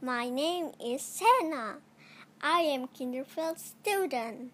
My 0.00 0.30
name 0.30 0.70
is 0.78 1.02
Sena. 1.02 1.78
I 2.40 2.60
am 2.60 2.86
kindergarten 2.86 3.56
student. 3.58 4.52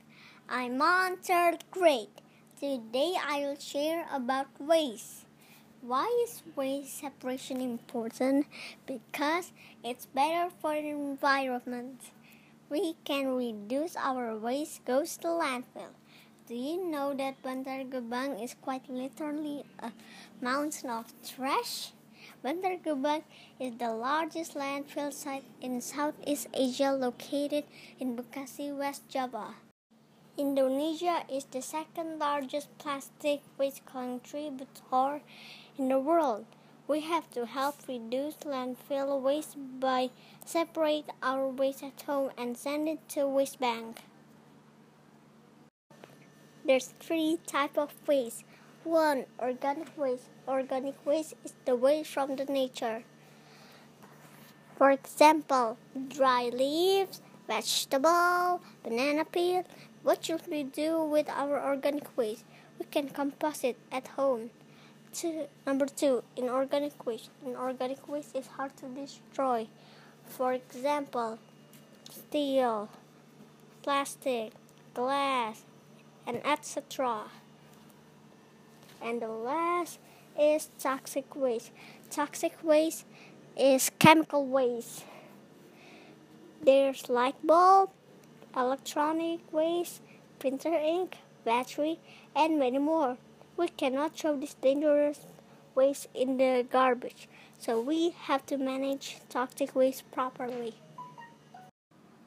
I'm 0.48 0.80
on 0.80 1.18
third 1.18 1.64
grade. 1.70 2.08
Today 2.58 3.12
I 3.20 3.40
will 3.40 3.60
share 3.60 4.06
about 4.10 4.48
waste. 4.58 5.26
Why 5.82 6.08
is 6.24 6.42
waste 6.56 6.96
separation 7.00 7.60
important? 7.60 8.46
Because 8.86 9.52
it's 9.84 10.06
better 10.06 10.48
for 10.48 10.80
the 10.80 10.88
environment. 10.88 12.00
We 12.70 12.96
can 13.04 13.36
reduce 13.36 13.96
our 13.96 14.34
waste 14.38 14.86
goes 14.86 15.18
to 15.18 15.28
landfill. 15.28 15.92
Do 16.48 16.54
you 16.54 16.88
know 16.88 17.12
that 17.12 17.42
Bantar 17.42 17.84
Gebang 17.84 18.42
is 18.42 18.56
quite 18.62 18.88
literally 18.88 19.64
a 19.78 19.92
mountain 20.40 20.88
of 20.88 21.12
trash? 21.20 21.92
Bantar 22.44 22.78
is 23.58 23.74
the 23.78 23.92
largest 23.92 24.54
landfill 24.54 25.12
site 25.12 25.44
in 25.60 25.80
Southeast 25.80 26.48
Asia 26.52 26.92
located 26.92 27.64
in 27.98 28.16
Bekasi, 28.16 28.76
West 28.76 29.08
Java. 29.08 29.54
Indonesia 30.36 31.24
is 31.30 31.44
the 31.44 31.62
second 31.62 32.18
largest 32.18 32.76
plastic 32.78 33.40
waste 33.56 33.86
contributor 33.86 35.20
in 35.78 35.88
the 35.88 35.98
world. 35.98 36.44
We 36.86 37.00
have 37.00 37.30
to 37.30 37.46
help 37.46 37.76
reduce 37.88 38.34
landfill 38.44 39.20
waste 39.20 39.56
by 39.78 40.10
separate 40.44 41.06
our 41.22 41.48
waste 41.48 41.82
at 41.82 42.02
home 42.02 42.30
and 42.36 42.58
send 42.58 42.88
it 42.88 43.08
to 43.10 43.26
waste 43.26 43.60
bank. 43.60 44.02
There's 46.66 46.94
three 46.98 47.38
type 47.46 47.78
of 47.78 47.92
waste. 48.08 48.44
One, 48.84 49.24
organic 49.40 49.96
waste. 49.96 50.28
Organic 50.46 51.06
waste 51.06 51.32
is 51.42 51.54
the 51.64 51.74
waste 51.74 52.10
from 52.10 52.36
the 52.36 52.44
nature. 52.44 53.02
For 54.76 54.90
example, 54.90 55.78
dry 56.08 56.50
leaves, 56.52 57.22
vegetable, 57.48 58.60
banana 58.82 59.24
peel. 59.24 59.64
What 60.02 60.22
should 60.22 60.46
we 60.50 60.64
do 60.64 61.02
with 61.02 61.30
our 61.30 61.64
organic 61.64 62.14
waste? 62.14 62.44
We 62.78 62.84
can 62.84 63.08
compost 63.08 63.64
it 63.64 63.78
at 63.90 64.08
home. 64.08 64.50
Two, 65.14 65.46
number 65.66 65.86
two, 65.86 66.22
inorganic 66.36 67.06
waste. 67.06 67.30
Inorganic 67.42 68.06
waste 68.06 68.36
is 68.36 68.48
hard 68.48 68.76
to 68.76 68.86
destroy. 68.88 69.66
For 70.28 70.52
example, 70.52 71.38
steel, 72.10 72.90
plastic, 73.82 74.52
glass, 74.92 75.62
and 76.26 76.44
etc. 76.44 77.30
And 79.04 79.20
the 79.20 79.28
last 79.28 79.98
is 80.40 80.70
toxic 80.78 81.36
waste. 81.36 81.72
Toxic 82.10 82.54
waste 82.62 83.04
is 83.54 83.90
chemical 83.98 84.46
waste. 84.46 85.04
There's 86.62 87.10
light 87.10 87.36
bulb, 87.46 87.90
electronic 88.56 89.40
waste, 89.52 90.00
printer 90.38 90.72
ink, 90.72 91.18
battery, 91.44 91.98
and 92.34 92.58
many 92.58 92.78
more. 92.78 93.18
We 93.58 93.68
cannot 93.68 94.16
throw 94.16 94.40
this 94.40 94.54
dangerous 94.54 95.26
waste 95.74 96.08
in 96.14 96.38
the 96.38 96.66
garbage, 96.70 97.28
so 97.58 97.80
we 97.80 98.10
have 98.10 98.46
to 98.46 98.56
manage 98.56 99.18
toxic 99.28 99.76
waste 99.76 100.10
properly. 100.12 100.76